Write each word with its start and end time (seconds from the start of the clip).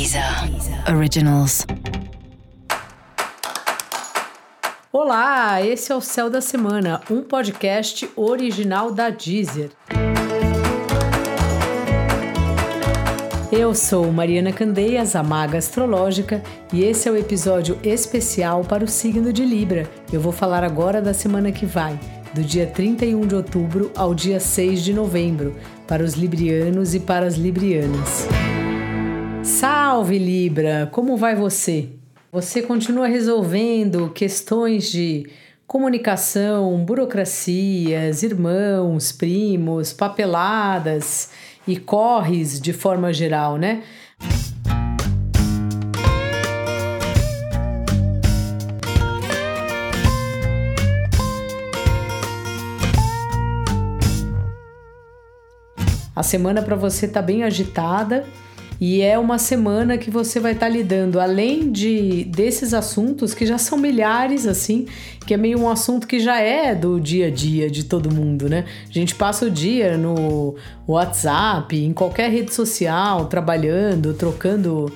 Deezer 0.00 0.24
Originals. 0.96 1.66
Olá, 4.90 5.62
esse 5.62 5.92
é 5.92 5.94
o 5.94 6.00
Céu 6.00 6.30
da 6.30 6.40
Semana, 6.40 7.02
um 7.10 7.20
podcast 7.20 8.08
original 8.16 8.92
da 8.92 9.10
Deezer. 9.10 9.72
Eu 13.52 13.74
sou 13.74 14.10
Mariana 14.10 14.54
Candeias, 14.54 15.14
a 15.14 15.22
maga 15.22 15.58
astrológica, 15.58 16.42
e 16.72 16.82
esse 16.82 17.06
é 17.06 17.12
o 17.12 17.16
episódio 17.18 17.78
especial 17.84 18.64
para 18.64 18.82
o 18.82 18.88
signo 18.88 19.34
de 19.34 19.44
Libra. 19.44 19.86
Eu 20.10 20.22
vou 20.22 20.32
falar 20.32 20.64
agora 20.64 21.02
da 21.02 21.12
semana 21.12 21.52
que 21.52 21.66
vai, 21.66 22.00
do 22.32 22.42
dia 22.42 22.66
31 22.66 23.26
de 23.26 23.34
outubro 23.34 23.92
ao 23.94 24.14
dia 24.14 24.40
6 24.40 24.82
de 24.82 24.94
novembro, 24.94 25.54
para 25.86 26.02
os 26.02 26.14
librianos 26.14 26.94
e 26.94 27.00
para 27.00 27.26
as 27.26 27.34
librianas. 27.34 28.26
Salve 29.42 30.18
Libra, 30.18 30.88
como 30.92 31.16
vai 31.16 31.34
você? 31.34 31.88
Você 32.30 32.60
continua 32.60 33.06
resolvendo 33.06 34.10
questões 34.10 34.90
de 34.90 35.30
comunicação, 35.66 36.84
burocracias, 36.84 38.22
irmãos, 38.22 39.12
primos, 39.12 39.94
papeladas 39.94 41.30
e 41.66 41.76
corres 41.76 42.60
de 42.60 42.72
forma 42.74 43.12
geral, 43.14 43.56
né? 43.56 43.82
A 56.14 56.22
semana 56.22 56.60
para 56.60 56.76
você 56.76 57.08
tá 57.08 57.22
bem 57.22 57.42
agitada 57.42 58.26
e 58.80 59.02
é 59.02 59.18
uma 59.18 59.36
semana 59.36 59.98
que 59.98 60.10
você 60.10 60.40
vai 60.40 60.52
estar 60.52 60.66
tá 60.66 60.72
lidando, 60.72 61.20
além 61.20 61.70
de 61.70 62.24
desses 62.24 62.72
assuntos 62.72 63.34
que 63.34 63.44
já 63.44 63.58
são 63.58 63.76
milhares, 63.76 64.46
assim, 64.46 64.86
que 65.26 65.34
é 65.34 65.36
meio 65.36 65.60
um 65.60 65.68
assunto 65.68 66.06
que 66.06 66.18
já 66.18 66.40
é 66.40 66.74
do 66.74 66.98
dia 66.98 67.26
a 67.26 67.30
dia 67.30 67.70
de 67.70 67.84
todo 67.84 68.10
mundo, 68.10 68.48
né? 68.48 68.64
A 68.88 68.92
gente 68.92 69.14
passa 69.14 69.44
o 69.44 69.50
dia 69.50 69.98
no 69.98 70.54
WhatsApp, 70.88 71.76
em 71.76 71.92
qualquer 71.92 72.30
rede 72.30 72.54
social, 72.54 73.26
trabalhando, 73.26 74.14
trocando, 74.14 74.90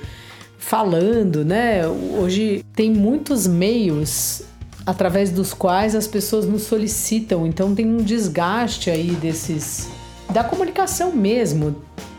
falando, 0.56 1.44
né? 1.44 1.87
Hoje 1.87 2.64
tem 2.75 2.91
muitos 2.91 3.47
meios 3.47 4.42
através 4.87 5.31
dos 5.31 5.53
quais 5.53 5.94
as 5.94 6.06
pessoas 6.06 6.47
nos 6.47 6.62
solicitam, 6.62 7.47
então 7.47 7.75
tem 7.75 7.87
um 7.87 7.98
desgaste 7.98 8.91
aí 8.91 9.11
desses 9.11 9.91
da 10.31 10.42
comunicação 10.42 11.12
mesmo 11.12 11.77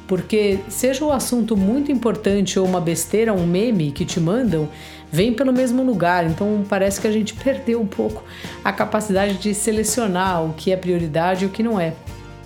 porque 0.08 0.59
seja 0.70 1.03
o 1.03 1.11
assunto 1.11 1.58
muito 1.58 1.92
importante 1.92 2.59
ou 2.59 2.66
uma 2.66 2.80
besteira, 2.80 3.34
um 3.34 3.45
meme 3.45 3.92
que 3.92 4.06
te 4.06 4.20
mandam, 4.20 4.70
vem 5.12 5.34
pelo 5.34 5.52
mesmo 5.52 5.84
lugar. 5.84 6.25
Então 6.25 6.64
parece 6.67 7.02
que 7.02 7.08
a 7.08 7.12
gente 7.12 7.34
perdeu 7.34 7.81
um 7.81 7.88
pouco 7.88 8.23
a 8.64 8.72
capacidade 8.72 9.36
de 9.36 9.53
selecionar 9.53 10.44
o 10.44 10.53
que 10.53 10.72
é 10.72 10.78
prioridade 10.78 11.44
e 11.44 11.47
o 11.47 11.50
que 11.50 11.64
não 11.64 11.80
é. 11.80 11.94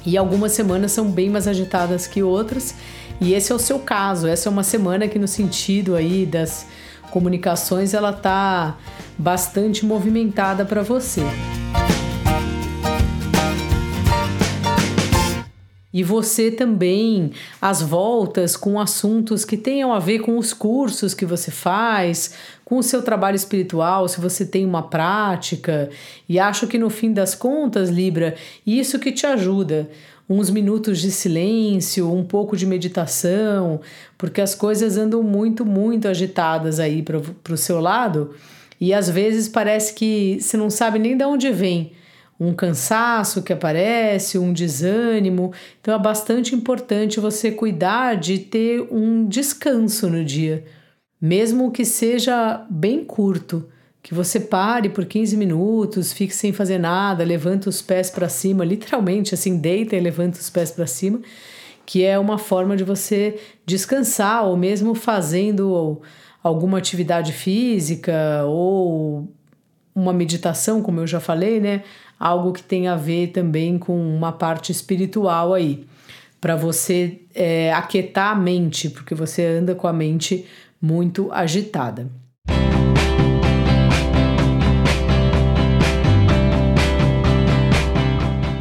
E 0.05 0.17
algumas 0.17 0.53
semanas 0.53 0.91
são 0.91 1.11
bem 1.11 1.29
mais 1.29 1.47
agitadas 1.47 2.07
que 2.07 2.23
outras, 2.23 2.75
e 3.19 3.33
esse 3.33 3.51
é 3.51 3.55
o 3.55 3.59
seu 3.59 3.79
caso. 3.79 4.27
Essa 4.27 4.47
é 4.47 4.51
uma 4.51 4.63
semana 4.63 5.07
que 5.07 5.19
no 5.19 5.27
sentido 5.27 5.95
aí 5.95 6.25
das 6.25 6.67
comunicações 7.11 7.93
ela 7.93 8.13
tá 8.13 8.77
bastante 9.17 9.85
movimentada 9.85 10.63
para 10.63 10.81
você. 10.81 11.21
E 15.91 16.03
você 16.03 16.51
também, 16.51 17.31
as 17.59 17.81
voltas 17.81 18.55
com 18.55 18.79
assuntos 18.79 19.43
que 19.43 19.57
tenham 19.57 19.91
a 19.91 19.97
ver 19.97 20.19
com 20.19 20.37
os 20.37 20.53
cursos 20.53 21.15
que 21.15 21.25
você 21.25 21.49
faz, 21.49 22.35
com 22.63 22.77
o 22.77 22.83
seu 22.83 23.01
trabalho 23.01 23.35
espiritual, 23.35 24.07
se 24.07 24.21
você 24.21 24.45
tem 24.45 24.65
uma 24.65 24.83
prática. 24.83 25.89
E 26.27 26.37
acho 26.37 26.67
que 26.67 26.77
no 26.77 26.91
fim 26.91 27.11
das 27.11 27.33
contas, 27.33 27.89
Libra, 27.89 28.35
isso 28.65 28.99
que 28.99 29.11
te 29.11 29.25
ajuda. 29.25 29.89
Uns 30.29 30.51
minutos 30.51 30.99
de 30.99 31.09
silêncio, 31.09 32.13
um 32.13 32.23
pouco 32.23 32.55
de 32.55 32.67
meditação, 32.67 33.81
porque 34.15 34.39
as 34.39 34.53
coisas 34.53 34.95
andam 34.95 35.23
muito, 35.23 35.65
muito 35.65 36.07
agitadas 36.07 36.79
aí 36.79 37.01
para 37.01 37.53
o 37.53 37.57
seu 37.57 37.79
lado. 37.79 38.35
E 38.79 38.93
às 38.93 39.09
vezes 39.09 39.49
parece 39.49 39.95
que 39.95 40.37
você 40.39 40.55
não 40.55 40.69
sabe 40.69 40.99
nem 40.99 41.17
de 41.17 41.25
onde 41.25 41.51
vem 41.51 41.93
um 42.39 42.53
cansaço 42.53 43.43
que 43.43 43.51
aparece, 43.51 44.37
um 44.37 44.53
desânimo. 44.53 45.51
Então 45.81 45.93
é 45.93 45.99
bastante 45.99 46.55
importante 46.55 47.19
você 47.19 47.51
cuidar 47.51 48.15
de 48.15 48.39
ter 48.39 48.87
um 48.89 49.27
descanso 49.27 50.09
no 50.09 50.23
dia, 50.23 50.63
mesmo 51.21 51.71
que 51.71 51.83
seja 51.83 52.65
bem 52.69 53.03
curto. 53.03 53.67
Que 54.01 54.13
você 54.13 54.39
pare 54.39 54.87
por 54.87 55.05
15 55.05 55.35
minutos, 55.35 56.13
fique 56.13 56.33
sem 56.33 56.53
fazer 56.53 56.77
nada, 56.77 57.21
levanta 57.25 57.67
os 57.67 57.81
pés 57.81 58.09
para 58.09 58.29
cima, 58.29 58.63
literalmente 58.63 59.33
assim, 59.33 59.57
deita 59.57 59.93
e 59.93 59.99
levanta 59.99 60.39
os 60.39 60.49
pés 60.49 60.71
para 60.71 60.87
cima, 60.87 61.19
que 61.85 62.05
é 62.05 62.17
uma 62.17 62.37
forma 62.37 62.77
de 62.77 62.83
você 62.85 63.37
descansar, 63.65 64.45
ou 64.45 64.55
mesmo 64.55 64.95
fazendo 64.95 66.01
alguma 66.41 66.77
atividade 66.77 67.33
física 67.33 68.45
ou 68.45 69.27
uma 69.93 70.13
meditação, 70.13 70.81
como 70.81 71.01
eu 71.01 71.07
já 71.07 71.19
falei, 71.19 71.59
né? 71.59 71.83
Algo 72.19 72.51
que 72.51 72.61
tem 72.61 72.87
a 72.87 72.95
ver 72.95 73.27
também 73.27 73.77
com 73.77 73.97
uma 73.97 74.31
parte 74.31 74.71
espiritual 74.71 75.53
aí, 75.53 75.85
para 76.41 76.55
você 76.55 77.21
é, 77.33 77.71
aquietar 77.73 78.31
a 78.31 78.35
mente, 78.35 78.89
porque 78.89 79.15
você 79.15 79.45
anda 79.45 79.73
com 79.73 79.87
a 79.87 79.93
mente 79.93 80.45
muito 80.81 81.31
agitada. 81.31 82.09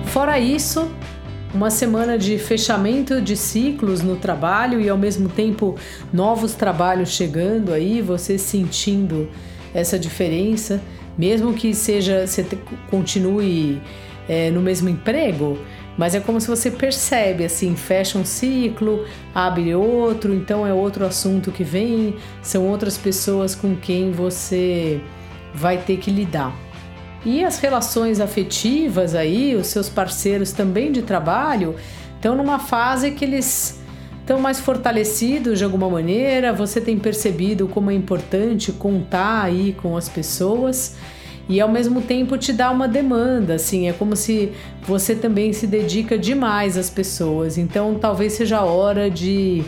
Fora 0.06 0.38
isso, 0.38 0.90
uma 1.54 1.70
semana 1.70 2.18
de 2.18 2.38
fechamento 2.38 3.20
de 3.20 3.36
ciclos 3.36 4.02
no 4.02 4.16
trabalho 4.16 4.80
e 4.80 4.88
ao 4.88 4.98
mesmo 4.98 5.28
tempo 5.28 5.76
novos 6.12 6.54
trabalhos 6.54 7.10
chegando 7.10 7.72
aí, 7.72 8.02
você 8.02 8.36
sentindo 8.36 9.28
essa 9.72 9.98
diferença 9.98 10.80
mesmo 11.18 11.52
que 11.52 11.74
seja 11.74 12.26
você 12.26 12.46
continue 12.88 13.82
é, 14.28 14.50
no 14.50 14.62
mesmo 14.62 14.88
emprego, 14.88 15.58
mas 15.96 16.14
é 16.14 16.20
como 16.20 16.40
se 16.40 16.46
você 16.46 16.70
percebe 16.70 17.44
assim, 17.44 17.74
fecha 17.74 18.16
um 18.16 18.24
ciclo, 18.24 19.04
abre 19.34 19.74
outro, 19.74 20.32
então 20.32 20.64
é 20.64 20.72
outro 20.72 21.04
assunto 21.04 21.50
que 21.50 21.64
vem, 21.64 22.14
são 22.40 22.68
outras 22.68 22.96
pessoas 22.96 23.56
com 23.56 23.74
quem 23.74 24.12
você 24.12 25.00
vai 25.52 25.78
ter 25.78 25.96
que 25.96 26.10
lidar. 26.10 26.54
E 27.24 27.44
as 27.44 27.58
relações 27.58 28.20
afetivas 28.20 29.14
aí, 29.14 29.56
os 29.56 29.66
seus 29.66 29.88
parceiros 29.88 30.52
também 30.52 30.92
de 30.92 31.02
trabalho, 31.02 31.74
estão 32.14 32.36
numa 32.36 32.60
fase 32.60 33.10
que 33.10 33.24
eles 33.24 33.80
estão 34.28 34.38
mais 34.38 34.60
fortalecidos 34.60 35.56
de 35.56 35.64
alguma 35.64 35.88
maneira, 35.88 36.52
você 36.52 36.82
tem 36.82 36.98
percebido 36.98 37.66
como 37.66 37.90
é 37.90 37.94
importante 37.94 38.70
contar 38.72 39.44
aí 39.44 39.72
com 39.72 39.96
as 39.96 40.06
pessoas 40.06 40.96
e 41.48 41.58
ao 41.62 41.68
mesmo 41.70 42.02
tempo 42.02 42.36
te 42.36 42.52
dá 42.52 42.70
uma 42.70 42.86
demanda, 42.86 43.54
assim, 43.54 43.88
é 43.88 43.92
como 43.94 44.14
se 44.14 44.52
você 44.82 45.14
também 45.14 45.54
se 45.54 45.66
dedica 45.66 46.18
demais 46.18 46.76
às 46.76 46.90
pessoas. 46.90 47.56
Então 47.56 47.94
talvez 47.94 48.34
seja 48.34 48.58
a 48.58 48.64
hora 48.64 49.08
de 49.08 49.64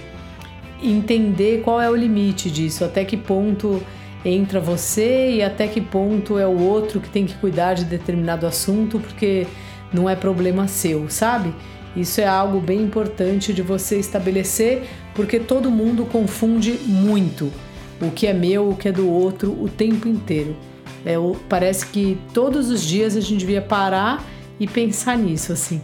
entender 0.83 1.63
qual 1.63 1.81
é 1.81 1.89
o 1.89 1.97
limite 1.97 2.51
disso, 2.51 2.85
até 2.85 3.03
que 3.03 3.17
ponto 3.17 3.83
entra 4.23 4.61
você 4.61 5.37
e 5.37 5.43
até 5.43 5.67
que 5.69 5.81
ponto 5.81 6.39
é 6.39 6.47
o 6.47 6.61
outro 6.61 7.01
que 7.01 7.09
tem 7.09 7.25
que 7.25 7.33
cuidar 7.37 7.73
de 7.73 7.87
determinado 7.87 8.47
assunto, 8.47 9.01
porque 9.01 9.47
não 9.91 10.09
é 10.09 10.15
problema 10.15 10.69
seu, 10.69 11.09
sabe? 11.09 11.51
Isso 11.97 12.21
é 12.21 12.27
algo 12.27 12.61
bem 12.61 12.83
importante 12.83 13.53
de 13.53 13.63
você 13.63 13.99
estabelecer, 13.99 14.85
porque 15.15 15.41
todo 15.41 15.71
mundo 15.71 16.05
confunde 16.05 16.73
muito 16.87 17.53
o 18.01 18.11
que 18.11 18.27
é 18.27 18.33
meu, 18.33 18.71
o 18.71 18.77
que 18.77 18.89
é 18.89 18.93
do 18.93 19.09
outro 19.09 19.53
o 19.61 19.69
tempo 19.69 20.09
inteiro. 20.09 20.57
É, 21.05 21.15
parece 21.49 21.87
que 21.87 22.19
todos 22.33 22.71
os 22.71 22.83
dias 22.83 23.17
a 23.17 23.21
gente 23.21 23.39
devia 23.39 23.63
parar 23.63 24.25
e 24.59 24.67
pensar 24.67 25.17
nisso 25.17 25.53
assim. 25.53 25.81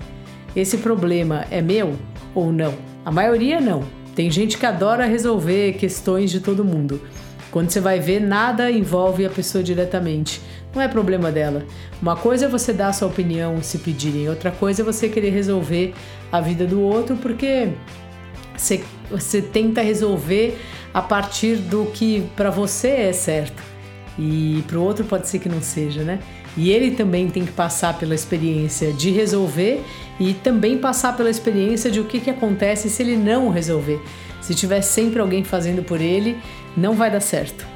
Esse 0.55 0.79
problema 0.79 1.45
é 1.51 1.61
meu 1.61 1.95
ou 2.35 2.53
não? 2.53 2.75
A 3.05 3.11
maioria 3.11 3.61
não. 3.61 3.83
Tem 4.15 4.31
gente 4.31 4.57
que 4.57 4.65
adora 4.65 5.07
resolver 5.07 5.75
questões 5.75 6.31
de 6.31 6.41
todo 6.41 6.65
mundo. 6.65 7.01
Quando 7.57 7.71
você 7.71 7.81
vai 7.81 7.99
ver, 7.99 8.21
nada 8.21 8.71
envolve 8.71 9.25
a 9.25 9.31
pessoa 9.31 9.65
diretamente. 9.65 10.43
Não 10.75 10.83
é 10.83 10.87
problema 10.89 11.33
dela. 11.33 11.65
Uma 12.03 12.15
coisa 12.15 12.45
é 12.45 12.49
você 12.51 12.71
dar 12.71 12.89
a 12.89 12.93
sua 12.93 13.09
opinião 13.09 13.63
se 13.63 13.79
pedirem, 13.79 14.29
outra 14.29 14.51
coisa 14.51 14.83
é 14.83 14.85
você 14.85 15.09
querer 15.09 15.31
resolver 15.31 15.95
a 16.31 16.39
vida 16.39 16.67
do 16.67 16.83
outro 16.83 17.17
porque 17.17 17.71
você, 18.55 18.85
você 19.11 19.41
tenta 19.41 19.81
resolver 19.81 20.61
a 20.93 21.01
partir 21.01 21.57
do 21.57 21.87
que 21.87 22.29
para 22.37 22.51
você 22.51 22.89
é 22.89 23.13
certo. 23.15 23.63
E 24.19 24.63
para 24.67 24.77
o 24.77 24.83
outro 24.83 25.07
pode 25.07 25.27
ser 25.27 25.39
que 25.39 25.49
não 25.49 25.63
seja, 25.63 26.03
né? 26.03 26.19
E 26.59 26.71
ele 26.71 26.91
também 26.91 27.31
tem 27.31 27.47
que 27.47 27.53
passar 27.53 27.99
pela 27.99 28.15
experiência 28.15 28.93
de 28.93 29.11
resolver 29.11 29.83
e 30.21 30.35
também 30.35 30.77
passar 30.77 31.17
pela 31.17 31.31
experiência 31.31 31.91
de 31.91 32.01
o 32.01 32.05
que, 32.05 32.21
que 32.21 32.29
acontece 32.29 32.91
se 32.91 33.03
ele 33.03 33.17
não 33.17 33.49
resolver. 33.49 33.99
Se 34.43 34.55
tiver 34.55 34.83
sempre 34.83 35.21
alguém 35.21 35.43
fazendo 35.43 35.83
por 35.83 36.03
ele, 36.03 36.37
não 36.77 36.95
vai 36.95 37.11
dar 37.11 37.21
certo. 37.21 37.67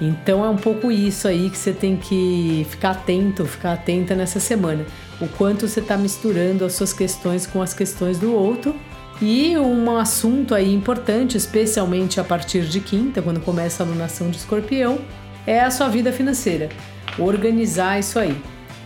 Então 0.00 0.44
é 0.44 0.48
um 0.48 0.56
pouco 0.56 0.90
isso 0.90 1.28
aí 1.28 1.48
que 1.48 1.56
você 1.56 1.72
tem 1.72 1.96
que 1.96 2.66
ficar 2.68 2.90
atento, 2.90 3.44
ficar 3.46 3.74
atenta 3.74 4.14
nessa 4.14 4.40
semana. 4.40 4.84
O 5.20 5.28
quanto 5.28 5.68
você 5.68 5.78
está 5.78 5.96
misturando 5.96 6.64
as 6.64 6.72
suas 6.72 6.92
questões 6.92 7.46
com 7.46 7.62
as 7.62 7.72
questões 7.72 8.18
do 8.18 8.34
outro. 8.34 8.74
E 9.20 9.56
um 9.56 9.96
assunto 9.96 10.52
aí 10.52 10.74
importante, 10.74 11.36
especialmente 11.36 12.18
a 12.18 12.24
partir 12.24 12.62
de 12.62 12.80
quinta, 12.80 13.22
quando 13.22 13.38
começa 13.38 13.82
a 13.82 13.86
alunação 13.86 14.28
de 14.28 14.38
escorpião, 14.38 14.98
é 15.46 15.60
a 15.60 15.70
sua 15.70 15.88
vida 15.88 16.10
financeira. 16.10 16.68
Organizar 17.16 18.00
isso 18.00 18.18
aí. 18.18 18.36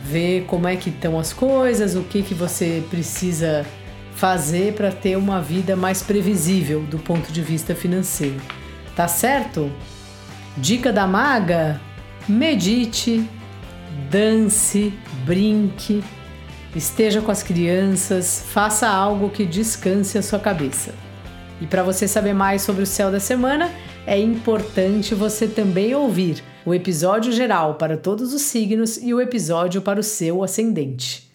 Ver 0.02 0.44
como 0.44 0.68
é 0.68 0.76
que 0.76 0.90
estão 0.90 1.18
as 1.18 1.32
coisas, 1.32 1.94
o 1.94 2.02
que, 2.02 2.22
que 2.22 2.34
você 2.34 2.84
precisa 2.90 3.64
fazer 4.14 4.74
para 4.74 4.92
ter 4.92 5.16
uma 5.16 5.40
vida 5.40 5.74
mais 5.74 6.02
previsível 6.02 6.82
do 6.82 6.98
ponto 6.98 7.32
de 7.32 7.40
vista 7.40 7.74
financeiro. 7.74 8.40
Tá 8.96 9.06
certo? 9.06 9.70
Dica 10.56 10.90
da 10.90 11.06
maga: 11.06 11.78
medite, 12.26 13.28
dance, 14.10 14.92
brinque, 15.26 16.02
esteja 16.74 17.20
com 17.20 17.30
as 17.30 17.42
crianças, 17.42 18.42
faça 18.48 18.88
algo 18.88 19.28
que 19.28 19.44
descanse 19.44 20.16
a 20.16 20.22
sua 20.22 20.38
cabeça. 20.38 20.94
E 21.60 21.66
para 21.66 21.82
você 21.82 22.08
saber 22.08 22.32
mais 22.32 22.62
sobre 22.62 22.82
o 22.82 22.86
céu 22.86 23.10
da 23.10 23.20
semana, 23.20 23.70
é 24.06 24.18
importante 24.18 25.14
você 25.14 25.46
também 25.46 25.94
ouvir 25.94 26.42
o 26.64 26.74
episódio 26.74 27.32
geral 27.32 27.74
para 27.74 27.96
todos 27.96 28.32
os 28.32 28.42
signos 28.42 28.96
e 28.96 29.12
o 29.12 29.20
episódio 29.20 29.82
para 29.82 30.00
o 30.00 30.02
seu 30.02 30.42
ascendente. 30.42 31.26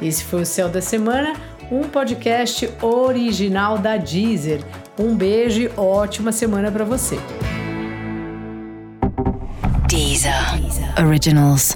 Esse 0.00 0.24
foi 0.24 0.42
o 0.42 0.46
Céu 0.46 0.68
da 0.68 0.80
Semana, 0.80 1.34
um 1.72 1.84
podcast 1.84 2.68
original 2.82 3.78
da 3.78 3.96
Deezer 3.96 4.60
um 4.98 5.16
beijo 5.16 5.62
e 5.62 5.70
ótima 5.74 6.30
semana 6.30 6.70
para 6.70 6.84
você. 6.84 7.18
Deezer. 9.88 10.32
Originals. 11.02 11.74